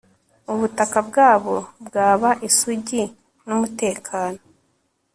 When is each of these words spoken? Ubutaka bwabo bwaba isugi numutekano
Ubutaka 0.51 0.99
bwabo 1.07 1.55
bwaba 1.85 2.29
isugi 2.47 3.01
numutekano 3.45 4.41